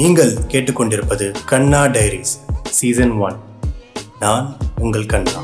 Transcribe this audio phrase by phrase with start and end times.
[0.00, 2.32] நீங்கள் கேட்டுக்கொண்டிருப்பது கண்ணா diaries
[2.70, 3.36] season one.
[4.20, 5.40] நான் உங்கள் கண்ணா.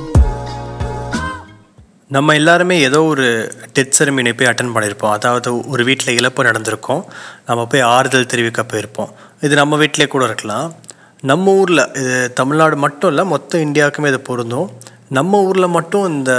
[2.08, 3.26] நம்ம எல்லாருமே ஏதோ ஒரு
[3.74, 5.14] டெத் செரமனி போய் அட்டன் பண்ணியிருப்போம்.
[5.18, 7.04] அதாவது ஒரு வீட்டில் இழப்பு நடந்திருக்கும்.
[7.46, 9.12] நம்ம போய் ஆறுதல் தெரிவிக்க போயிருப்போம்.
[9.40, 10.74] இது நம்ம வீட்டிலே கூட இருக்கலாம்.
[11.22, 14.70] நம்ம ஊரில் இது தமிழ்நாடு மட்டும் இல்லை மொத்த இந்தியாவுக்குமே இது பொருந்தும்.
[15.14, 16.32] நம்ம ஊரில் மட்டும் இந்த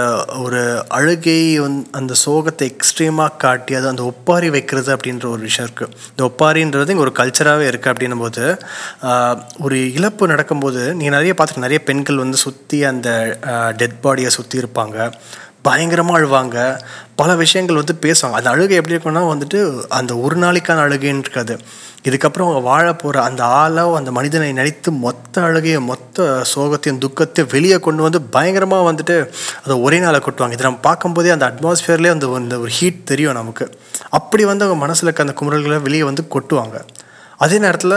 [0.46, 0.62] ஒரு
[0.98, 6.24] அழுகை வந் அந்த சோகத்தை எக்ஸ்ட்ரீமாக காட்டி அது அந்த ஒப்பாரி வைக்கிறது அப்படின்ற ஒரு விஷயம் இருக்குது இந்த
[6.30, 8.44] ஒப்பாரின்றது இங்கே ஒரு கல்ச்சராகவே இருக்குது அப்படின்னும் போது
[9.66, 13.10] ஒரு இழப்பு நடக்கும்போது நீங்கள் நிறைய பார்த்துட்டு நிறைய பெண்கள் வந்து சுற்றி அந்த
[13.82, 14.98] டெட் பாடியை சுற்றி இருப்பாங்க.
[15.68, 16.58] பயங்கரமாக அழுவாங்க.
[17.22, 18.38] பல விஷயங்கள் வந்து பேசுவாங்க.
[18.40, 19.60] அந்த அழுகை எப்படி இருக்கும்னா வந்துட்டு
[20.00, 21.56] அந்த ஒரு நாளைக்கான அழுகைன்னு இருக்காது.
[22.06, 27.80] இதுக்கப்புறம் அவங்க வாழ போகிற அந்த ஆளோ அந்த மனிதனை நினைத்து மொத்த அழகையும் மொத்த சோகத்தையும் துக்கத்தையும் வெளியே
[27.88, 29.18] கொண்டு வந்து பயங்கரமாக வந்துட்டு
[29.64, 30.58] அதை ஒரே நாளை கொட்டுவாங்க.
[30.58, 33.68] இது நம்ம பார்க்கும்போதே அந்த அட்மாஸ்ஃபியர்லேயே அந்த அந்த ஒரு ஹீட் தெரியும் நமக்கு.
[34.20, 36.80] அப்படி வந்து அவங்க மனசில் இருக்க அந்த குமுறல்களை வெளியே வந்து கொட்டுவாங்க.
[37.46, 37.96] அதே நேரத்தில்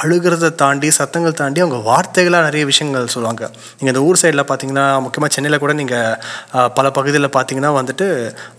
[0.00, 3.44] அழுகிறத தாண்டி சத்தங்கள் தாண்டி அவங்க வார்த்தைகளாக நிறைய விஷயங்கள் சொல்லுவாங்க.
[3.78, 8.06] நீங்கள் இந்த ஊர் சைடில் பார்த்தீங்கன்னா முக்கியமாக சென்னையில் கூட நீங்கள் பல பகுதியில் பார்த்தீங்கன்னா வந்துட்டு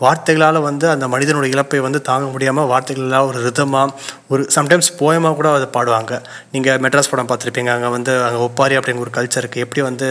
[0.06, 3.94] வார்த்தைகளால் வந்து அந்த மனிதனுடைய இழப்பை வந்து தாங்க முடியாமல் வார்த்தைகளால் ஒரு ரிதமாக
[4.34, 6.14] ஒரு சம்டைம்ஸ் போயமாக கூட அதை பாடுவாங்க.
[6.56, 10.10] நீங்கள் மெட்ராஸ் படம் பார்த்துருப்பீங்க அங்கே வந்து அங்கே ஒப்பாரி அப்படிங்கிற ஒரு கல்ச்சருக்கு எப்படி வந்து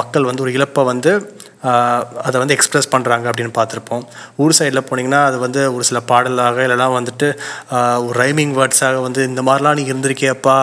[0.00, 1.12] மக்கள் வந்து ஒரு இழப்பை வந்து
[2.26, 4.02] அதை வந்து எக்ஸ்ப்ரெஸ் பண்ணுறாங்க அப்படின்னு பார்த்துருப்போம்.
[4.42, 7.28] ஊர் சைடில் போனீங்கன்னா அது வந்து ஒரு சில பாடலாக இல்லைனா வந்துட்டு
[8.06, 10.56] ஒரு ரைமிங் வேர்ட்ஸாக வந்து இந்த மாதிரிலாம் நீ இருந்திருக்கியப்பா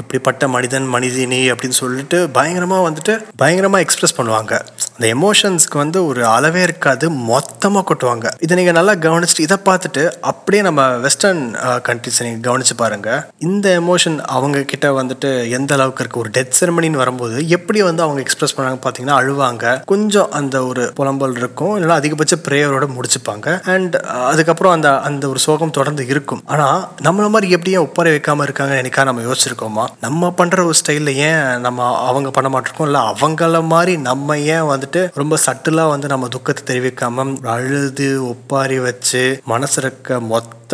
[0.00, 4.54] இப்படிப்பட்ட மனிதன் மனிதினி அப்படின்னு சொல்லிட்டு பயங்கரமாக வந்துட்டு பயங்கரமாக எக்ஸ்ப்ரெஸ் பண்ணுவாங்க.
[4.94, 8.26] அந்த எமோஷன்ஸ்க்கு வந்து ஒரு அளவே இருக்காது மொத்தமாக கொட்டுவாங்க.
[8.46, 11.44] இதை நீங்கள் நல்லா கவனிச்சுட்டு இதை பார்த்துட்டு அப்படியே நம்ம வெஸ்டர்ன்
[11.90, 16.56] கண்ட்ரி ஆர்டிஸ்ட் நீங்கள் கவனிச்சு பாருங்கள் இந்த எமோஷன் அவங்க கிட்ட வந்துட்டு எந்த அளவுக்கு இருக்குது ஒரு டெத்
[16.58, 19.64] செரமனின்னு வரும்போது எப்படி வந்து அவங்க எக்ஸ்பிரஸ் பண்ணாங்க பார்த்தீங்கன்னா அழுவாங்க.
[19.92, 21.74] கொஞ்சம் அந்த ஒரு புலம்பல் இருக்கும்.
[21.76, 23.46] இல்லைனா அதிகபட்ச ப்ரேயரோட முடிச்சுப்பாங்க.
[23.74, 23.96] அண்ட்
[24.32, 26.42] அதுக்கப்புறம் அந்த அந்த ஒரு சோகம் தொடர்ந்து இருக்கும்.
[26.54, 29.86] ஆனால் நம்மளை மாதிரி எப்படியும் ஒப்பாரி வைக்காமல் இருக்காங்க எனக்கா நம்ம யோசிச்சிருக்கோமா?
[30.06, 32.88] நம்ம பண்ணுற ஒரு ஸ்டைலில் ஏன் நம்ம அவங்க பண்ண மாட்டிருக்கோம்?
[32.90, 39.24] இல்லை அவங்கள மாதிரி நம்ம ஏன் வந்துட்டு ரொம்ப சட்டிலாக வந்து நம்ம துக்கத்தை தெரிவிக்காமல் அழுது ஒப்பாரி வச்சு
[39.52, 40.67] மனசு இருக்க மொத்த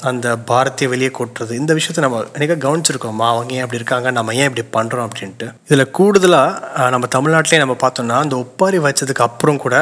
[0.00, 3.26] அந்த பாரத்தை வெளியே கொட்டுறது இந்த விஷயத்தை நம்ம எனக்கு கவனிச்சிருக்கோமா.
[3.32, 4.10] அவங்க ஏன் அப்படி இருக்காங்க?
[4.10, 5.52] நம்ம ஏன் இப்படி பண்ணுறோம் அப்படின்ட்டு.
[5.68, 9.76] இதில் கூடுதலாக நம்ம தமிழ்நாட்டிலே நம்ம பார்த்தோம்னா அந்த ஒப்பாரி வச்சதுக்கு அப்புறம் கூட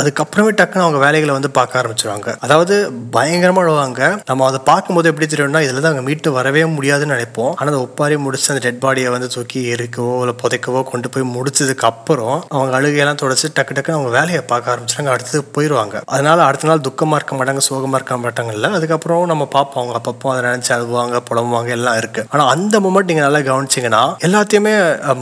[0.00, 2.28] அதுக்கப்புறமே டக்குன்னு அவங்க வேலைகளை வந்து பார்க்க ஆரம்பிச்சிருவாங்க.
[2.44, 2.74] அதாவது
[3.16, 4.00] பயங்கரமாக அழுவாங்க.
[4.30, 7.52] நம்ம அதை பார்க்கும்போது எப்படி தெரியும்னா இதில் தான் அங்கே மீட்டு வரவே முடியாதுன்னு நினைப்போம்.
[7.56, 11.86] ஆனால் அந்த ஒப்பாரி முடிச்சு அந்த டெட் பாடியை வந்து தூக்கி எரிக்கவோ இல்லை புதைக்கவோ கொண்டு போய் முடிச்சதுக்கு
[11.90, 16.84] அப்புறம் அவங்க அழுகையெல்லாம் தொடச்சு டக்கு டக்குன்னு அவங்க வேலையை பார்க்க ஆரம்பிச்சிட்டாங்க அடுத்து போயிடுவாங்க அதனால அடுத்த நாள்
[16.88, 19.82] துக்கமாக இருக்க மாட்டாங்க சோகமாக இருக்க மாட்டாங்க இல்லை அதுக்கப்புறம் நம்ம பார்ப்போம்.
[19.82, 24.74] அவங்க அப்பப்போ அதை நினச்சி அழுவாங்க புலம்புவாங்க எல்லாம் இருக்குது ஆனால் அந்த மூமெண்ட் நீங்கள் நல்லா கவனிச்சிங்கன்னா எல்லாத்தையுமே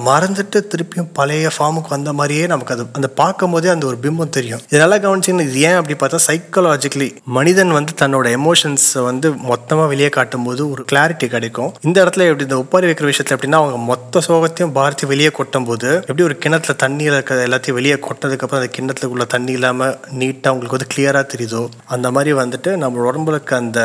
[0.09, 4.58] மறந்துட்டு திருப்பியும் பழைய ஃபார்முக்கு வந்த மாதிரியே நமக்கு அது அந்த பார்க்கும் போதே அந்த ஒரு பிம்பம் தெரியும்.
[4.71, 7.09] இது நல்லா கவனிச்சிங்கன்னா இது ஏன் அப்படி பார்த்தா சைக்காலஜிக்கலி
[7.39, 11.75] மனிதன் வந்து தன்னோட எமோஷன்ஸை வந்து மொத்தமாக வெளியே காட்டும் போது ஒரு கிளாரிட்டி கிடைக்கும்.
[11.81, 15.91] இந்த இடத்துல எப்படி இந்த ஒப்பாரி வைக்கிற விஷயத்தில் எப்படின்னா அவங்க மொத்த சோகத்தையும் பாரதி வெளியே கொட்டும் போது
[15.95, 20.91] எப்படி ஒரு கிணத்துல தண்ணியில் இருக்கிற எல்லாத்தையும் வெளியே கொட்டதுக்கப்புறம் அந்த கிணத்துக்குள்ள தண்ணி இல்லாமல் நீட்டாக அவங்களுக்கு வந்து
[20.95, 21.63] கிளியராக தெரியுதோ?
[21.87, 23.81] அந்த மாதிரி வந்துட்டு நம்ம உடம்புக்கு அந்த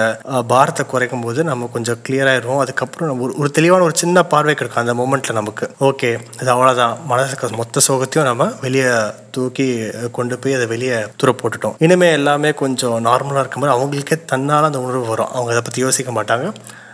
[0.47, 4.83] பாரத்தை குறைக்கும் போது நம்ம கொஞ்சம் கிளியராகிடுவோம் அதுக்கப்புறம் நம்ம ஒரு ஒரு தெளிவான ஒரு சின்ன பார்வை கிடைக்கும்
[4.83, 5.67] அந்த மூமெண்ட்டில் நமக்கு.
[5.89, 8.89] ஓகே இது அவ்வளோதான் மனசுக்கு மொத்த சோகத்தையும் நம்ம வெளியே
[9.35, 9.67] தூக்கி
[10.17, 11.75] கொண்டு போய் அதை வெளியே தூர போட்டுட்டோம்.
[11.87, 15.33] இனிமே எல்லாமே கொஞ்சம் நார்மலாக இருக்கும்போது அவங்களுக்கே தன்னால் அந்த உணர்வு வரும்.
[15.37, 16.47] அவங்க அதை பற்றி யோசிக்க மாட்டாங்க.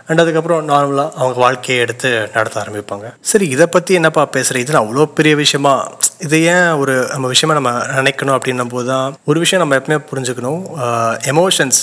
[0.08, 3.08] அண்ட் அதுக்கப்புறம் நார்மலாக அவங்க வாழ்க்கையை எடுத்து நடத்த ஆரம்பிப்பாங்க.
[3.30, 5.74] சரி இதை பற்றி என்னப்பா பேசுகிற இது அவ்வளோ பெரிய விஷயமா?
[6.26, 10.62] இது ஏன் ஒரு நம்ம விஷயமா நம்ம நினைக்கணும் அப்படின்னும் போது தான் ஒரு விஷயம் நம்ம எப்பவுமே புரிஞ்சுக்கணும்.
[11.32, 11.82] எமோஷன்ஸ்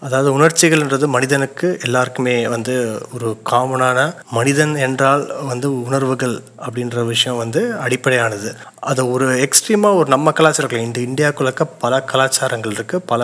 [0.00, 2.74] அதாவது உணர்ச்சிகள்ன்றது மனிதனுக்கு எல்லாருக்குமே வந்து
[3.14, 3.98] ஒரு காமனான
[4.30, 8.54] மனிதன் என்றால் வந்து உணர்வுகள் அப்படின்ற விஷயம் வந்து அடிப்படையானது.
[8.80, 13.22] அது ஒரு எக்ஸ்ட்ரீமாக ஒரு நம்ம கலாச்சாரங்கள் இந்த இந்தியாவுக்குள்ளக்க பல கலாச்சாரங்கள் இருக்குது பல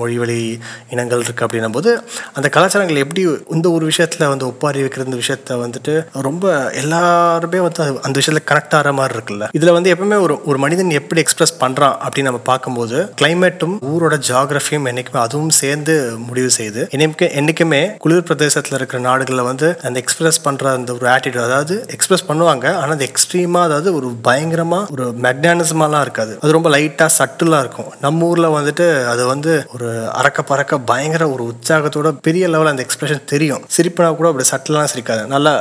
[0.00, 0.58] மொழிவழி
[0.90, 2.02] இனங்கள் இருக்குது அப்படின்னும் போது
[2.32, 7.84] அந்த கலாச்சாரங்கள் எப்படி இந்த ஒரு விஷயத்தில் வந்து ஒப்பாரி வைக்கிற இந்த விஷயத்த வந்துட்டு ரொம்ப எல்லாருமே வந்து
[7.84, 9.48] அது- அந்த விஷயத்தில் கனெக்ட் ஆகிற மாதிரி இருக்குல்ல.
[9.52, 14.86] இதில் வந்து எப்பவுமே ஒரு ஒரு மனிதன் எப்படி எக்ஸ்பிரஸ் பண்ணுறான் அப்படின்னு நம்ம பார்க்கும்போது கிளைமேட்டும் ஊரோட ஜாகிரஃபியும்
[14.86, 20.72] என்றைக்குமே அதுவும் சேர்ந்து முடிவு செய்து என்னைக்கு என்னைக்குமே குளிர் பிரதேசத்தில் இருக்கிற நாடுகளில் வந்து அந்த எக்ஸ்பிரஸ் பண்ணுற
[20.78, 26.32] அந்த ஒரு ஆட்டிடியூட் அதாவது எக்ஸ்பிரஸ் பண்ணுவாங்க ஆனால் அது எக்ஸ்ட்ரீமாக அதாவது ஒரு பயங்கரமாக ஒரு மெக்னானிசமாலாம் இருக்காது.
[26.42, 27.90] அது ரொம்ப லைட்டாக சட்டிலாக இருக்கும்.
[28.04, 29.88] நம்ம ஊரில் வந்துட்டு அது வந்து ஒரு
[30.20, 33.62] அறக்க பறக்க பயங்கர ஒரு உற்சாகத்தோட பெரிய லெவலில் அந்த எக்ஸ்பிரஷன் தெரியும்.
[33.76, 35.22] சிரிப்புனா கூட அப்படி சட்டிலாம் சிரிக்காது.
[35.34, 35.52] நல்லா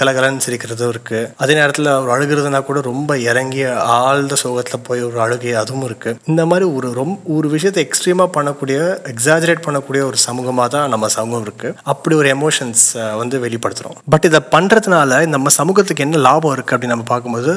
[0.00, 1.20] கலகலன்னு சிரிக்கிறதும் இருக்கு.
[1.42, 3.62] அதே நேரத்தில் ஒரு அழுகிறதுனா கூட ரொம்ப இறங்கி
[3.98, 6.10] ஆழ்ந்த சோகத்தில் போய் ஒரு அழுகை அதுவும் இருக்கு.
[6.30, 8.78] இந்த மாதிரி ஒரு ரொம்ப ஒரு விஷயத்தை எக்ஸ்ட்ரீமாக பண்ணக்கூடிய
[9.12, 12.84] எக்ஸாஜரேட் பண்ணக்கூடிய ஒரு சமூகமாக தான் நம்ம சமூகம் இருக்குது அப்படி ஒரு எமோஷன்ஸ்
[13.16, 17.52] வந்து வெளிப்படுத்துகிறோம் பட் இதை பண்ணுறதுனால நம்ம சமூகத்துக்கு என்ன லாபம் இருக்குது அப்படின்னு நம்ம பார்க்கும்போது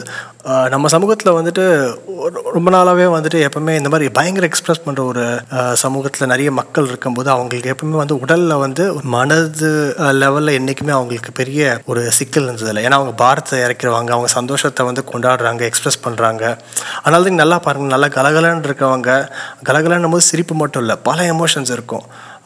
[0.69, 1.63] நம்ம சமூகத்தில் வந்துட்டு
[2.53, 5.23] ரொம்ப நாளாகவே வந்துட்டு எப்பவுமே இந்த மாதிரி பயங்கர எக்ஸ்பிரஸ் பண்ணுற ஒரு
[5.73, 9.71] சமூகத்தில் நிறைய மக்கள் இருக்கும்போது அவங்களுக்கு எப்பவுமே வந்து உடலில் வந்து மனது
[10.21, 12.83] லெவலில் என்றைக்குமே அவங்களுக்கு பெரிய ஒரு சிக்கல் இருந்ததில்லை.
[12.85, 16.43] ஏன்னா அவங்க பாரத்தை இறக்கிறவங்க அவங்க சந்தோஷத்தை வந்து கொண்டாடுறாங்க எக்ஸ்பிரஸ் பண்ணுறாங்க
[17.05, 19.09] அதனால தான் நல்லா பாருங்கள் நல்லா கலகலன்னு இருக்கவங்க
[19.67, 22.05] கலகலன்னும் போது சிரிப்பு மட்டும் இல்லை பல எமோஷன்ஸ் இருக்கும்.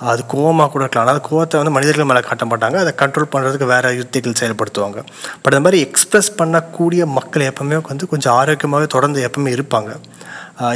[0.09, 1.07] அது கோவமாக கூட இருக்கலாம்.
[1.07, 2.77] ஆனால் கோவத்தை வந்து மனிதர்கள் மேலே காட்ட மாட்டாங்க.
[2.83, 5.00] அதை கண்ட்ரோல் பண்ணுறதுக்கு வேறு யுத்திகள் செயல்படுத்துவாங்க.
[5.44, 9.91] பட் அந்த மாதிரி எக்ஸ்ப்ரெஸ் பண்ணக்கூடிய மக்கள் எப்பவுமே வந்து கொஞ்சம் ஆரோக்கியமாகவே தொடர்ந்து எப்பவுமே இருப்பாங்க.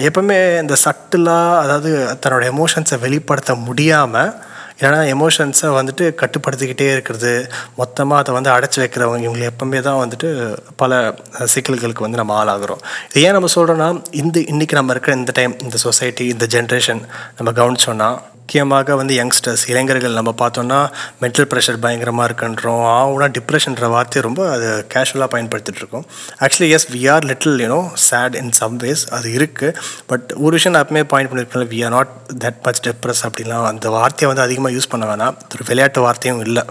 [0.10, 1.92] எப்பவுமே இந்த சட்டிலாக அதாவது
[2.24, 4.34] தன்னோட எமோஷன்ஸை வெளிப்படுத்த முடியாமல்
[4.80, 7.50] ஏன்னா எமோஷன்ஸை வந்துட்டு கட்டுப்படுத்திக்கிட்டே இருக்கிறது.
[7.76, 10.30] மொத்தமாக அதை வந்து அடைச்சி வைக்கிறவங்க இவங்க எப்பவுமே தான் வந்துட்டு
[10.76, 11.16] பல
[11.54, 12.82] சிக்கல்களுக்கு வந்து நம்ம ஆளாகிறோம்.
[13.12, 17.02] இது ஏன் நம்ம சொல்கிறோன்னா இந்த இன்றைக்கி நம்ம இருக்கிற இந்த டைம் இந்த சொசைட்டி இந்த ஜென்ரேஷன்
[17.38, 18.10] நம்ம கவனிச்சோன்னா
[18.44, 20.80] முக்கியமாக வந்து யங்ஸ்டர்ஸ் இளைஞர்கள் நம்ம பார்த்தோன்னா
[21.22, 22.82] மென்டல் ப்ரெஷர் பயங்கரமாக இருக்குன்றோம்.
[22.96, 26.06] ஆகுனா டிப்ரெஷன்ற வார்த்தையை ரொம்ப அது கேஷுவலாக பயன்படுத்திட்டுருக்கோம்
[26.46, 29.76] actually yes we are little you know sad in some ways அது இருக்குது
[30.12, 32.12] பட் ஒரு விஷயம் நான் எப்பவுமே பாயிண்ட் பண்ணியிருக்கேன் we are not
[32.44, 33.66] that much depress அப்படிலாம்.
[33.72, 35.38] அந்த வார்த்தையை வந்து அதிகமாக யூஸ் பண்ண வேணாம்.
[35.54, 36.66] ஒரு விளையாட்டு வார்த்தையும் இல்லை.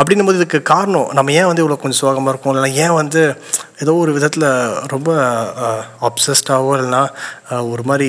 [0.00, 2.52] அப்படின்னும் போது இதுக்கு காரணம் நம்ம ஏன் வந்து இவ்வளோ கொஞ்சம் சோகமாக இருக்கும்?
[2.52, 3.22] இல்லைனா ஏன் வந்து
[3.82, 4.46] ஏதோ ஒரு விதத்தில்
[4.92, 5.10] ரொம்ப
[6.08, 7.02] அப்சஸ்டாகவோ இல்லைனா
[7.72, 8.08] ஒரு மாதிரி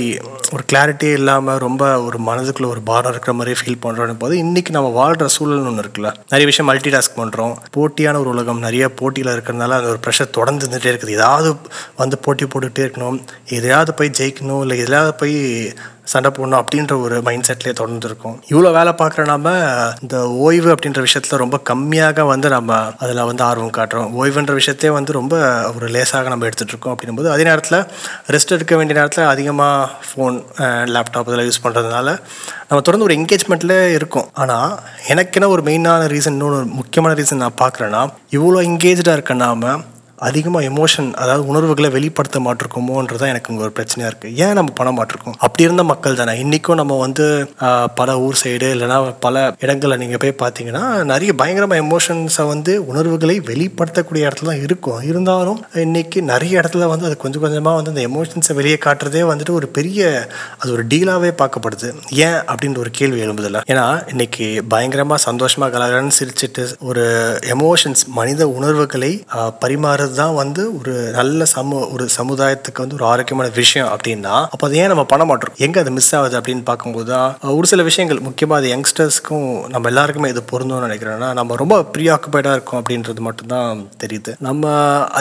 [0.54, 4.90] ஒரு கிளாரிட்டியே இல்லாமல் ரொம்ப ஒரு மனதுக்குள்ளே ஒரு பாரம் இருக்கிற மாதிரி ஃபீல் பண்ணுறோம் போது இன்றைக்கி நம்ம
[5.00, 6.10] வாழ்கிற சூழல்னு ஒன்று இருக்குல்ல?
[6.34, 10.66] நிறைய விஷயம் மல்டி டாஸ்க் பண்ணுறோம் போட்டியான ஒரு உலகம் நிறைய போட்டியில் இருக்கிறதுனால அந்த ஒரு ப்ரெஷர் தொடர்ந்து
[10.66, 11.18] இருந்துகிட்டே இருக்குது.
[11.20, 11.52] ஏதாவது
[12.02, 13.20] வந்து போட்டி போட்டுக்கிட்டே இருக்கணும்.
[13.60, 15.38] எதையாவது போய் ஜெயிக்கணும் இல்லை எதையாவது போய்
[16.14, 19.54] சண்டை போடணும் அப்படின்ற ஒரு மைண்ட் செட்லேயே தொடர்ந்து இருக்கும் இவ்வளோ வேலை பார்க்குற நாம
[20.04, 20.16] இந்த
[20.46, 24.10] ஓய்வு அப்படின்ற விஷயத்தில் ரொம்ப கம்மியாக வந்து நம்ம அதில் வந்து ஆர்வம் காட்டுறோம்.
[24.22, 25.36] ஓய்வுன்ற விஷயத்தையே வந்து ரொம்ப
[25.76, 27.80] ஒரு லேசாக நம்ம எடுத்துகிட்டு இருக்கோம் அப்படின்னும்போது அதே நேரத்தில்
[28.36, 30.38] ரெஸ்ட் எடுக்க வேண்டிய நேரத்தில் அதிகமாக ஃபோன்
[30.96, 32.08] லேப்டாப் இதெல்லாம் யூஸ் பண்ணுறதுனால
[32.70, 34.28] நம்ம தொடர்ந்து ஒரு என்கேஜ்மெண்ட்டில் இருக்கும்.
[34.42, 34.70] ஆனால்
[35.14, 38.04] எனக்கென ஒரு மெயினான ரீசன் இன்னொன்று முக்கியமான ரீசன் நான் பார்க்குறேன்னா
[38.38, 39.74] இவ்வளோ என்கேஜாக இருக்க நாம
[40.28, 44.92] அதிகமாக எமோஷன் அதாவது உணர்வுகளை வெளிப்படுத்த மாட்டிருக்கோமோன்றது தான் எனக்கு இங்கே ஒரு பிரச்சனையாக இருக்குது ஏன் நம்ம பண்ண
[44.98, 45.36] மாட்டிருக்கோம்?
[45.46, 46.34] அப்படி இருந்த மக்கள் தானே.
[46.44, 47.26] இன்றைக்கும் நம்ம வந்து
[48.00, 54.28] பல ஊர் சைடு இல்லைன்னா பல இடங்களில் நீங்கள் போய் பார்த்தீங்கன்னா நிறைய பயங்கரமாக எமோஷன்ஸை வந்து உணர்வுகளை வெளிப்படுத்தக்கூடிய
[54.28, 55.00] இடத்துல தான் இருக்கும்.
[55.10, 59.70] இருந்தாலும் இன்றைக்கி நிறைய இடத்துல வந்து அது கொஞ்சம் கொஞ்சமாக வந்து அந்த எமோஷன்ஸை வெளியே காட்டுறதே வந்துட்டு ஒரு
[59.80, 60.00] பெரிய
[60.62, 61.90] அது ஒரு டீலாகவே பார்க்கப்படுது.
[62.28, 63.62] ஏன் அப்படின்ற ஒரு கேள்வி எழும்புதில்ல.
[63.72, 67.06] ஏன்னா இன்னைக்கு பயங்கரமாக சந்தோஷமாக கலகலன்னு சிரிச்சிட்டு ஒரு
[67.58, 69.12] எமோஷன்ஸ் மனித உணர்வுகளை
[69.64, 74.78] பரிமாறுறது தான் வந்து ஒரு நல்ல சமு ஒரு சமுதாயத்துக்கு வந்து ஒரு ஆரோக்கியமான விஷயம் அப்படின்னா அப்போ அதை
[74.84, 75.54] ஏன் நம்ம பண்ண மாட்டோம்?
[75.66, 80.32] எங்கே அது மிஸ் ஆகுது அப்படின்னு பார்க்கும்போது தான் ஒரு சில விஷயங்கள் முக்கியமாக அது யங்ஸ்டர்ஸ்க்கும் நம்ம எல்லாருக்குமே
[80.34, 84.32] இது பொருந்தும்னு நினைக்கிறேன்னா நம்ம ரொம்ப ப்ரீ ஆக்குபைடாக இருக்கோம் அப்படின்றது மட்டும்தான் தெரியுது.
[84.48, 84.66] நம்ம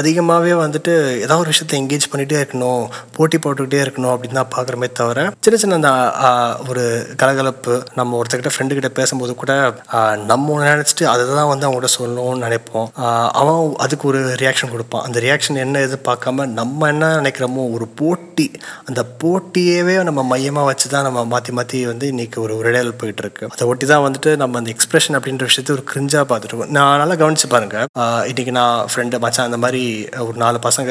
[0.00, 0.92] அதிகமாகவே வந்துட்டு
[1.24, 2.84] ஏதாவது ஒரு விஷயத்தை எங்கேஜ் பண்ணிகிட்டே இருக்கணும்
[3.18, 5.90] போட்டி போட்டுக்கிட்டே இருக்கணும் அப்படின்னு தான் பார்க்குறமே தவிர சின்ன சின்ன அந்த
[6.70, 6.84] ஒரு
[7.22, 9.52] கலகலப்பு நம்ம ஒருத்தர்கிட்ட ஃப்ரெண்டு கிட்ட பேசும்போது கூட
[10.30, 12.88] நம்ம நினச்சிட்டு அதை தான் வந்து அவங்ககிட்ட சொல்லணும்னு நினைப்போம்.
[13.40, 18.46] அவன் அதுக்கு ஒரு ரியாக்ஷன் கொடுப்பான் அந்த ரியாக்ஷன் என்ன எதிர்பார்க்காம நம்ம என்ன நினைக்கிறோமோ ஒரு போட்டி.
[18.88, 23.44] அந்த போட்டியவே நம்ம மையமாக வச்சு தான் நம்ம மாற்றி மாற்றி வந்து இன்னைக்கு ஒரு உரையாடல் போயிட்டுருக்கு.
[23.54, 27.48] அதை ஒட்டி தான் வந்துட்டு நம்ம அந்த எக்ஸ்பிரஷன் அப்படின்ற விஷயத்தை ஒரு கிரிஞ்சாக பார்த்துட்டு நான் நல்லா கவனிச்சு
[27.54, 27.86] பாருங்கள்
[28.30, 29.82] இன்றைக்கி நான் ஃப்ரெண்டு மச்சான் அந்த மாதிரி
[30.26, 30.90] ஒரு நாலு பசங்க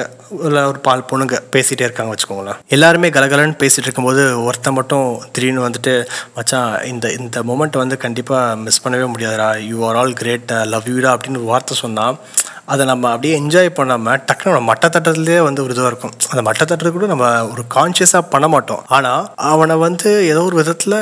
[0.49, 2.59] இல்லை ஒரு பால் பொண்ணுங்க பேசிகிட்டே இருக்காங்க வச்சுக்கோங்களேன்.
[2.77, 5.95] எல்லாருமே கலகலன்னு பேசிகிட்டு இருக்கும்போது ஒருத்தன் மட்டும் திடீர்னு வந்துட்டு
[6.37, 9.49] மச்சான் இந்த இந்த மூமெண்ட் வந்து கண்டிப்பாக மிஸ் பண்ணவே முடியாதுடா.
[9.71, 12.17] You are all great love யூடா அப்படின்னு ஒரு வார்த்தை சொன்னால்
[12.73, 16.15] அதை நம்ம அப்படியே என்ஜாய் பண்ணாமல் டக்குனு நம்ம மட்ட வந்து ஒரு இதுவாக இருக்கும்.
[16.31, 18.83] அந்த மட்டத்தட்டது கூட நம்ம ஒரு கான்ஷியஸாக பண்ண மாட்டோம்.
[18.97, 20.97] ஆனால் அவனை வந்து ஏதோ ஒரு விதத்தில்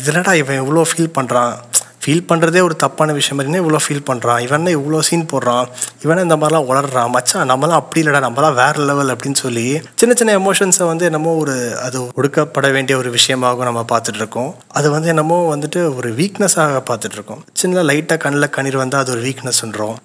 [0.00, 1.54] இதுலடா இவன் எவ்வளோ ஃபீல் பண்ணுறான்
[2.02, 5.66] ஃபீல் பண்ணுறதே ஒரு தப்பான விஷயம் மாதிரினே இவ்வளோ ஃபீல் பண்ணுறான் இவனே இவ்வளோ சீன் போடுறான்?
[6.04, 8.20] இவனே இந்த மாதிரிலாம் உளறான் மச்சான் நம்மளாம் அப்படி இல்லைடா.
[8.26, 9.66] நம்மளாம் வேற லெவல் அப்படின்னு சொல்லி
[10.00, 11.54] சின்ன சின்ன எமோஷன்ஸை வந்து என்னமோ ஒரு
[11.86, 14.50] அது ஒடுக்கப்பட வேண்டிய ஒரு விஷயமாகவும் நம்ம பார்த்துட்டு இருக்கோம்.
[14.78, 17.40] அது வந்து என்னமோ வந்துட்டு ஒரு வீக்னஸாக பார்த்துட்டு இருக்கோம்.
[17.62, 19.96] சின்ன லைட்டாக கண்ணில் கண்ணீர் வந்தால் அது ஒரு வீக்னஸ்ன்றோம்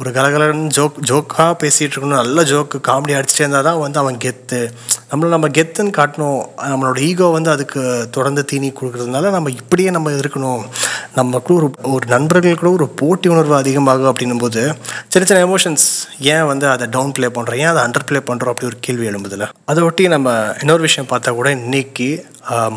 [0.00, 2.20] ஒரு கலகலன்னு ஜோக் ஜோக்காக பேசிகிட்டு இருக்கணும்.
[2.22, 4.60] நல்ல ஜோக்கு காமெடி அடிச்சுட்டே இருந்தால் தான் வந்து அவன் கெத்து.
[5.12, 6.42] நம்மளை நம்ம கெத்துன்னு காட்டணும்.
[6.72, 7.80] நம்மளோட ஈகோ வந்து அதுக்கு
[8.18, 10.62] தொடர்ந்து தீனி கொடுக்கறதுனால நம்ம இப்படியே நம்ம இருக்கணும்.
[11.14, 14.62] நமக்குள்ள ஒரு ஒரு நண்பர்கள் கூட ஒரு போட்டி உணர்வு அதிகமாகும் அப்படின்னும் போது
[15.08, 15.86] சின்ன சின்ன எமோஷன்ஸ்
[16.34, 19.46] ஏன் வந்து அதை டவுன் ப்ளே பண்ணுறோம் ஏன் அதை அண்டர் ப்ளே பண்ணுறோம் அப்படி ஒரு கேள்வி எழும்புதில்ல?
[19.64, 20.28] அதை ஒட்டி நம்ம
[20.60, 22.08] இன்னொரு விஷயம் பார்த்தா கூட இன்னைக்கு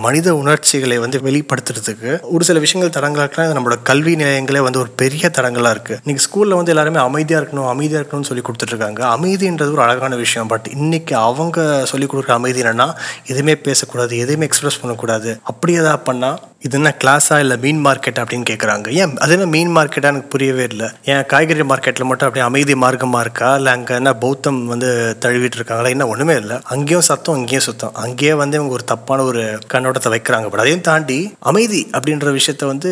[0.05, 5.29] மனித உணர்ச்சிகளை வந்து வெளிப்படுத்துறதுக்கு ஒரு சில விஷயங்கள் தடங்களாக இருக்கலாம் நம்மளோட கல்வி நிலையங்களே வந்து ஒரு பெரிய
[5.37, 9.01] தடங்களாக இருக்குது இன்னைக்கு ஸ்கூலில் வந்து எல்லாருமே அமைதியாக இருக்கணும் அமைதியாக இருக்கணும்னு சொல்லி கொடுத்துட்ருக்காங்க.
[9.15, 10.47] அமைதின்றது ஒரு அழகான விஷயம்.
[10.47, 12.87] பட் இன்னைக்கு அவங்க சொல்லி கொடுக்குற அமைதி என்னென்னா
[13.31, 15.31] எதுவுமே பேசக்கூடாது எதுவுமே எக்ஸ்பிரஸ் பண்ணக்கூடாது.
[15.43, 19.13] அப்படி எதாவது பண்ணால் இது என்ன கிளாஸா இல்லை மீன் மார்க்கெட் அப்படின்னு கேட்குறாங்க ஏன்?
[19.23, 20.87] அது என்ன மீன் மார்க்கெட்டா எனக்கு புரியவே இல்லை.
[21.11, 21.23] ஏன்?
[21.31, 23.49] காய்கறி மார்க்கெட்டில் மட்டும் அப்படியே அமைதி மார்க்கமாக இருக்கா?
[23.59, 24.89] இல்லை அங்கே என்ன பௌத்தம் வந்து
[25.25, 25.89] தழுவிட்டு இருக்காங்களா?
[25.95, 26.57] என்ன ஒன்றுமே இல்லை.
[26.73, 27.93] அங்கேயும் சத்தம் அங்கேயும் சுத்தம்.
[28.03, 29.41] அங்கேயே வந்து இவங்க ஒரு தப்பான ஒரு
[29.73, 31.17] கண்ணோட்டத்தை வைக்கிறாங்க பட் அதையும் தாண்டி
[31.51, 32.91] அமைதி அப்படின்ற விஷயத்த வந்து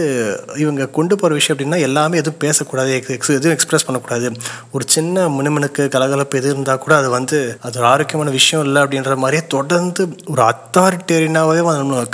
[0.64, 2.92] இவங்க கொண்டு போகிற விஷயம் அப்படின்னா எல்லாமே எதுவும் பேசக்கூடாது.
[3.00, 4.28] எக்ஸ் எக்ஸ் எதுவும் எக்ஸ்பிரஸ் பண்ணக்கூடாது.
[4.72, 9.16] ஒரு சின்ன முணுமுணுக்கு கலகலப்பு எது இருந்தால் கூட அது வந்து அது ஒரு ஆரோக்கியமான விஷயம் இல்லை அப்படின்ற
[9.24, 10.02] மாதிரியே தொடர்ந்து
[10.34, 11.64] ஒரு அத்தாரிட்டேரியனாகவே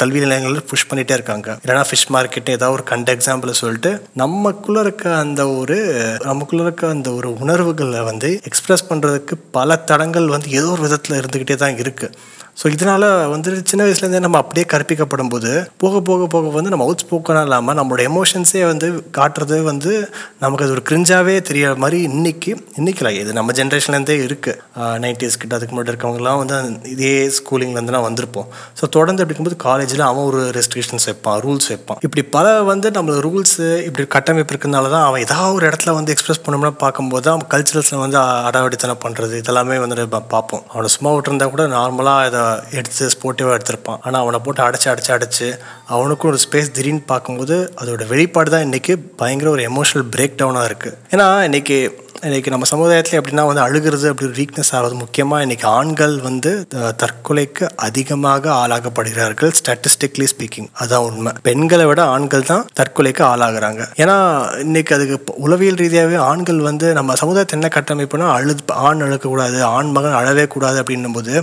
[0.04, 1.46] கல்வி நிலையங்களில் புஷ் பண்ணிகிட்டே இருக்காங்க.
[1.56, 5.78] இல்லைனா ஃபிஷ் மார்க்கெட் ஏதாவது ஒரு கண்ட எக்ஸாம்பிளை சொல்லிட்டு நமக்குள்ளே இருக்க அந்த ஒரு
[6.26, 11.58] நமக்குள்ளே இருக்க அந்த ஒரு உணர்வுகளை வந்து எக்ஸ்பிரஸ் பண்ணுறதுக்கு பல தடங்கள் வந்து ஏதோ ஒரு விதத்தில் இருந்துக்கிட்டே
[11.58, 12.16] தான் இருக்குது
[12.58, 15.50] ஸோ இதனால் வந்து சின்ன வயசுலேருந்தே நம்ம அப்படியே கற்பிக்கப்படும் போது
[15.82, 18.88] போக போக போக வந்து நம்ம அவுட் ஸ்போக்கனாக இல்லாமல் நம்மளோட எமோஷன்ஸே வந்து
[19.18, 19.92] காட்டுறது வந்து
[20.44, 25.76] நமக்கு அது ஒரு கிரிஞ்சாவே தெரியற மாதிரி இன்னைக்கு இன்னைக்கு இது நம்ம ஜென்ரேஷன்லேருந்தே இருக்குது நைன்டிஸ் கிட்ட அதுக்கு
[25.76, 26.58] முன்னாடி இருக்கவங்கலாம் வந்து
[26.94, 28.48] இதே ஸ்கூலிங்லேருந்து நான் வந்திருப்போம்.
[28.80, 32.02] ஸோ தொடர்ந்து அப்படிங்கும்போது காலேஜில் அவன் ஒரு ரெஸ்ட்ரிக்ஷன்ஸ் வைப்பான் ரூல்ஸ் வைப்பான்.
[32.08, 36.44] இப்படி பல வந்து நம்ம ரூல்ஸு இப்படி கட்டமைப்பு இருக்கிறதுனால தான் அவன் ஏதாவது ஒரு இடத்துல வந்து எக்ஸ்பிரஸ்
[36.48, 40.66] பண்ணோம்னா பார்க்கும்போது தான் கல்ச்சரல்ஸில் வந்து அடாவடித்தனம் பண்ணுறது இதெல்லாமே வந்து பார்ப்போம்.
[40.74, 42.44] அவனை சும்மா விட்டுருந்தா கூட நார்மலாக இதை
[42.78, 44.02] எடுத்து ஸ்போர்ட்டிவாக எடுத்திருப்பான்.
[44.06, 45.48] ஆனால் அவனை போட்டு அடைச்சி அடைச்சி அடைச்சி
[45.94, 50.98] அவனுக்கும் ஒரு ஸ்பேஸ் திடீர்னு பார்க்கும்போது அதோட வெளிப்பாடு தான் இன்றைக்கி பயங்கர ஒரு எமோஷனல் பிரேக் டவுனாக இருக்குது
[51.16, 51.80] ஏன்னா இன்றைக்கி
[52.28, 56.52] இன்றைக்கி நம்ம சமுதாயத்தில் எப்படின்னா வந்து அழுகிறது அப்படி ஒரு வீக்னஸ் ஆகிறது முக்கியமாக இன்றைக்கி ஆண்கள் வந்து
[57.02, 61.32] தற்கொலைக்கு அதிகமாக ஆளாகப்படுகிறார்கள் ஸ்டாட்டிஸ்டிக்லி ஸ்பீக்கிங் அதுதான் உண்மை.
[61.48, 63.84] பெண்களை விட ஆண்கள் தான் தற்கொலைக்கு ஆளாகிறாங்க.
[64.04, 64.16] ஏன்னா
[64.66, 68.56] இன்றைக்கி அதுக்கு உளவியல் ரீதியாகவே ஆண்கள் வந்து நம்ம சமுதாயத்தை என்ன கட்டமைப்புனா அழு
[68.88, 71.36] ஆண் அழுக்கக்கூடாது ஆண் மகன் அழவே கூடாது அப்படின்னும் போது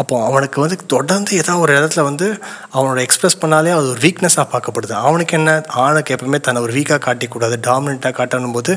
[0.00, 2.26] அப்போ அவனுக்கு வந்து தொடர்ந்து ஏதாவது ஒரு இடத்துல வந்து
[2.74, 4.94] அவனோட எக்ஸ்பிரஸ் பண்ணாலே அது ஒரு வீக்னஸாக பார்க்கப்படுது.
[5.06, 5.50] அவனுக்கு என்ன?
[5.84, 8.72] ஆணுக்கு எப்பவுமே தன்னை ஒரு வீக்காக காட்டிக்கூடாது டாமினண்ட்டாக காட்டணும் போது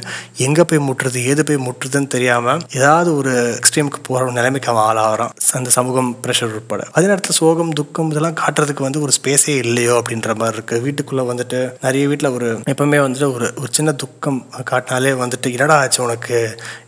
[0.48, 5.34] எங்கே போய் முட்டுறது ஏது போய் முட்டுறதுன்னு தெரியாமல் ஏதாவது ஒரு எக்ஸ்ட்ரீமுக்கு போகிற நிலைமைக்கு அவன் ஆளாகிறான்.
[5.60, 6.84] அந்த சமூகம் ப்ரெஷர் உட்பட.
[6.92, 11.60] அதே நேரத்தில் சோகம் துக்கம் இதெல்லாம் காட்டுறதுக்கு வந்து ஒரு ஸ்பேஸே இல்லையோ அப்படின்ற மாதிரி இருக்குது வீட்டுக்குள்ளே வந்துட்டு
[11.82, 14.40] நிறைய வீட்டில் ஒரு எப்பவுமே வந்துட்டு ஒரு ஒரு சின்ன துக்கம்
[14.72, 16.40] காட்டினாலே வந்துட்டு என்னடா ஆச்சு உனக்கு?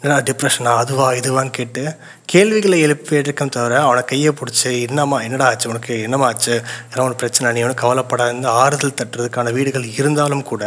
[0.01, 1.07] என்னடா டிப்ரெஷனா அதுவா?
[1.21, 1.83] இதுவான்னு கேட்டு
[2.32, 3.22] கேள்விகளை எழுப்பி
[3.55, 5.70] தவிர அவனை கையை பிடிச்சி என்னம்மா என்னடா ஆச்சு?
[5.70, 6.55] உனக்கு என்னம்மா ஆச்சு?
[6.91, 7.51] ஏன்னா உனக்கு பிரச்சனை?
[7.53, 8.48] நீ ஒன்றும் கவலைப்படாத.
[8.62, 10.63] ஆறுதல் தட்டுறதுக்கான வீடுகள் இருந்தாலும் கூட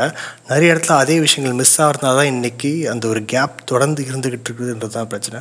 [0.48, 5.10] நிறைய இடத்துல அதே விஷயங்கள் மிஸ் ஆகிறதுனால தான் இன்றைக்கி அந்த ஒரு கேப் தொடர்ந்து இருந்துக்கிட்டு இருக்குதுன்றது தான்
[5.14, 5.40] பிரச்சனை.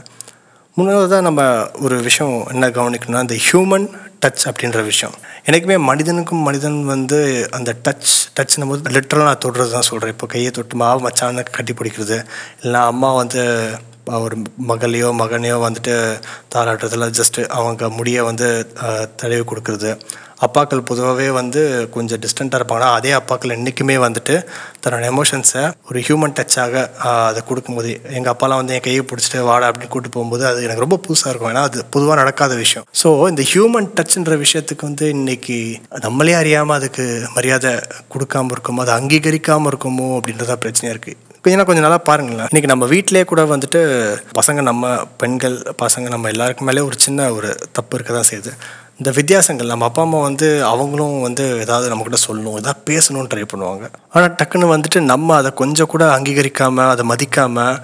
[0.77, 1.41] முன்னாடி தான் நம்ம
[1.85, 3.87] ஒரு விஷயம் என்ன கவனிக்கணும்னா இந்த ஹியூமன்
[4.25, 5.15] டச் அப்படின்ற விஷயம்.
[5.45, 7.19] எனக்குமே மனிதனுக்கும் மனிதன் வந்து
[7.51, 11.73] அந்த டச் டச்னும் போது லிட்டரலாக நான் தொடுறது தான் சொல்கிறேன் இப்போ கையை தொட்டு மாவு மச்சானுக்கு கட்டி
[11.73, 12.17] பிடிக்கிறது.
[12.61, 13.43] இல்லைனா அம்மா வந்து
[14.25, 14.37] ஒரு
[14.69, 15.95] மகளையோ மகனையோ வந்துட்டு
[16.53, 18.47] தாளாட்டுறதுல ஜஸ்ட்டு அவங்க முடியை வந்து
[19.21, 19.91] தடவி கொடுக்குறது.
[20.45, 21.61] அப்பாக்கள் பொதுவாகவே வந்து
[21.93, 24.35] கொஞ்சம் டிஸ்டண்ட்டாக இருப்பாங்கன்னா அதே அப்பாக்கள் என்றைக்குமே வந்துட்டு
[24.83, 26.83] தன்னோட எமோஷன்ஸை ஒரு ஹியூமன் டச்சாக
[27.27, 30.99] அதை கொடுக்கும்போது எங்கள் அப்பாலாம் வந்து என் கையை பிடிச்சிட்டு வாடா அப்படின்னு கூட்டு போகும்போது அது எனக்கு ரொம்ப
[31.07, 31.51] புதுசாக இருக்கும்.
[31.53, 32.85] ஏன்னா அது பொதுவாக நடக்காத விஷயம்.
[33.01, 35.59] ஸோ இந்த ஹியூமன் டச்ன்ற விஷயத்துக்கு வந்து இன்றைக்கி
[36.07, 37.05] நம்மளே அறியாமல் அதுக்கு
[37.37, 37.73] மரியாதை
[38.15, 41.23] கொடுக்காம இருக்கோமோ அதை அங்கீகரிக்காமல் இருக்குமோ அப்படின்றதா பிரச்சனையாக இருக்குது
[41.53, 42.49] ஏன்னா கொஞ்சம் நல்லா பாருங்களேன்.
[42.51, 43.79] இன்றைக்கி நம்ம வீட்டிலே கூட வந்துட்டு
[44.39, 48.51] பசங்க நம்ம பெண்கள் பசங்க நம்ம எல்லாருக்கு மேலே ஒரு சின்ன ஒரு தப்பு இருக்க தான் செய்யுது.
[48.99, 53.85] இந்த வித்தியாசங்கள் நம்ம அப்பா அம்மா வந்து அவங்களும் வந்து ஏதாவது நம்மக்கிட்ட சொல்லணும் ஏதாவது பேசணும்னு ட்ரை பண்ணுவாங்க.
[54.13, 57.75] ஆனால் டக்குன்னு வந்துட்டு நம்ம அதை கொஞ்சம் கூட அங்கீகரிக்காமல் அதை மதிக்காமல்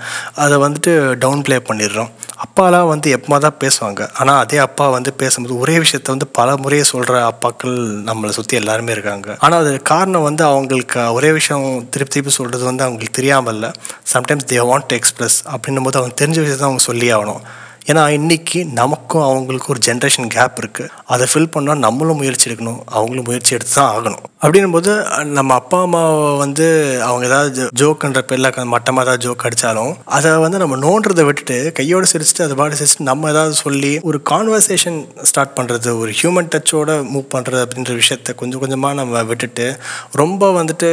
[0.45, 0.93] அதை வந்துட்டு
[1.23, 2.11] டவுன் ப்ளே பண்ணிடுறோம்.
[2.55, 4.01] அப்பாலாம் வந்து எப்போ தான் பேசுவாங்க.
[4.21, 7.77] ஆனால் அதே அப்பா வந்து பேசும்போது ஒரே விஷயத்த வந்து பல முறையை சொல்கிற அப்பாக்கள்
[8.09, 9.27] நம்மளை சுற்றி எல்லாருமே இருக்காங்க.
[9.45, 13.71] ஆனால் அது காரணம் வந்து அவங்களுக்கு ஒரே விஷயம் திருப்பி திருப்பி சொல்கிறது வந்து அவங்களுக்கு தெரியாமல் இல்லை
[14.13, 17.41] sometimes they want to express அப்படின்னும் போது அவங்க தெரிஞ்ச விஷயத்தை அவங்க சொல்லி ஆகணும்.
[17.87, 22.77] ஏன்னா இன்னைக்கு நமக்கும் அவங்களுக்கும் ஒரு ஜென்ரேஷன் கேப் இருக்குது அதை ஃபில் பண்ணால் நம்மளும் முயற்சி எடுக்கணும்.
[22.97, 24.21] அவங்களும் முயற்சி எடுத்து தான் ஆகணும்.
[24.43, 24.91] அப்படின்னும் போது
[25.37, 26.65] நம்ம அப்பா அம்மாவை வந்து
[27.07, 32.45] அவங்க ஏதாவது ஜோக்குன்ற பேரில் மட்டமாக ஏதாவது ஜோக் அடித்தாலும் அதை வந்து நம்ம நோன்றதை விட்டுட்டு கையோடு சிரிச்சுட்டு
[32.45, 37.61] அதை பாடி சிரிச்சுட்டு நம்ம ஏதாவது சொல்லி ஒரு கான்வர்சேஷன் ஸ்டார்ட் பண்ணுறது ஒரு ஹியூமன் டச்சோட மூவ் பண்ணுறது
[37.65, 39.67] அப்படின்ற விஷயத்த கொஞ்சம் கொஞ்சமாக நம்ம விட்டுட்டு
[40.21, 40.89] ரொம்ப வந்துட்டு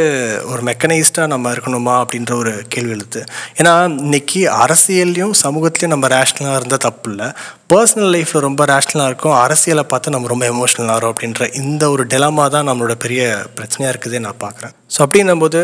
[0.53, 3.23] ஒரு மெக்கனைஸ்டாக நம்ம இருக்கணுமா அப்படின்ற ஒரு கேள்வி எழுத்து.
[3.59, 7.29] ஏன்னா இன்னைக்கு அரசியல்லையும் சமூகத்துலேயும் நம்ம ரேஷ்னலாக இருந்தால் தப்பு இல்லை
[7.73, 9.37] பர்சனல் லைஃப்பில் ரொம்ப ரேஷ்னலாக இருக்கும்.
[9.45, 13.23] அரசியலை பார்த்து நம்ம ரொம்ப எமோஷ்னலாக இருக்கும் அப்படின்ற இந்த ஒரு டெலமா தான் நம்மளோட பெரிய
[13.59, 14.75] பிரச்சனையாக இருக்குதே நான் பார்க்குறேன்.
[14.95, 15.63] ஸோ அப்படின்னும்போது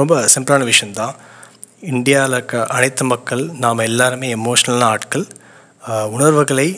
[0.00, 1.14] ரொம்ப சிம்பிளான விஷயந்தான்
[1.94, 5.26] இந்தியாவில் இருக்க அனைத்து மக்கள் நாம் எல்லாருமே எமோஷ்னலான ஆட்கள்.
[6.16, 6.68] உணர்வுகளை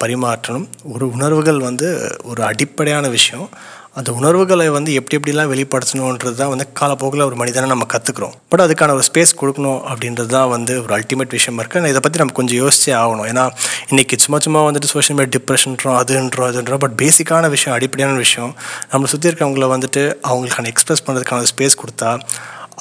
[0.00, 0.66] பரிமாற்றணும்.
[0.94, 1.88] ஒரு உணர்வுகள் வந்து
[2.30, 3.46] ஒரு அடிப்படையான விஷயம்.
[3.96, 8.90] அந்த உணர்வுகளை வந்து எப்படி எப்படிலாம் வெளிப்படுத்தணுன்றது தான் வந்து காலப்போக்கில் ஒரு மனிதனை நம்ம கற்றுக்குறோம் பட் அதுக்கான
[8.90, 12.94] ஒரு ஸ்பேஸ் கொடுக்கணும் அப்படின்றது தான் வந்து ஒரு அல்டிமேட் விஷயமா இருக்குது இதை பற்றி நம்ம கொஞ்சம் யோசிச்சே
[12.94, 13.26] ஆகணும்.
[13.26, 13.44] ஏன்னா
[13.90, 18.54] இன்றைக்கி சும்மா சும்மா வந்துட்டு சோஷியல் மீடியா டிப்ரெஷன்றோம் அதுன்றோம் இதுன்றோம் பட் பேசிக்கான விஷயம் அடிப்படையான விஷயம்
[18.92, 22.10] நம்மளை சுற்றி இருக்கவங்கள வந்துட்டு அவங்களுக்கான எக்ஸ்பிரஸ் பண்ணுறதுக்கான ஸ்பேஸ் கொடுத்தா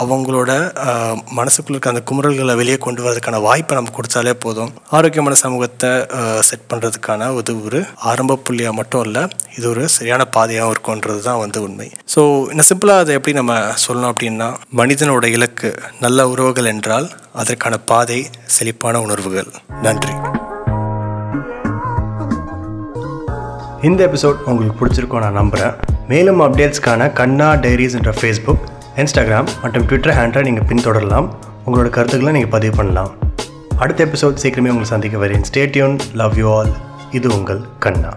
[0.03, 0.51] அவங்களோட
[1.39, 4.71] மனசுக்குள்ள இருக்க அந்த குமுறல்களை வெளியே கொண்டு வரதுக்கான வாய்ப்பை நம்ம கொடுத்தாலே போதும்.
[4.97, 5.91] ஆரோக்கியமான சமூகத்தை
[6.49, 7.81] செட் பண்ணுறதுக்கான இது ஒரு
[8.11, 9.23] ஆரம்ப புள்ளியாக மட்டும் இல்லை
[9.57, 11.87] இது ஒரு சரியான பாதையாகவும் இருக்கும்ன்றது தான் வந்து உண்மை.
[12.13, 13.55] ஸோ இன்னும் சிம்பிளாக அதை எப்படி நம்ம
[13.85, 14.49] சொல்லணும் அப்படின்னா
[14.81, 15.71] மனிதனோட இலக்கு
[16.05, 17.09] நல்ல உறவுகள் என்றால்
[17.43, 18.19] அதற்கான பாதை
[18.57, 19.51] செழிப்பான உணர்வுகள்.
[19.87, 20.15] நன்றி.
[23.89, 25.77] இந்த எபிசோட் உங்களுக்கு பிடிச்சிருக்கோம் நான் நம்புகிறேன்
[26.11, 31.27] மேலும் அப்டேட்ஸ்க்கான கண்ணா டைரிஸ் என்ற ஃபேஸ்புக் இன்ஸ்டாகிராம் மற்றும் ட்விட்டர் ஹேண்டலை நீங்கள் பின்தொடரலாம்.
[31.65, 33.11] உங்களோட கருத்துக்களை நீங்கள் பதிவு பண்ணலாம்.
[33.77, 35.43] அடுத்த எபிசோட் சீக்கிரமே உங்களை சந்திக்க வரேன்.
[35.51, 36.71] ஸ்டேட்யூன் லவ் யூ ஆல்
[37.11, 38.11] இது உங்கள் கண்ணா.